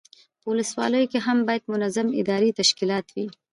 [0.41, 3.27] په ولسوالیو کې هم باید منظم اداري تشکیلات وي.